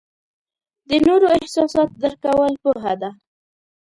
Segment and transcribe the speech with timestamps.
[0.89, 3.09] د نورو احساسات درک کول پوهه ده.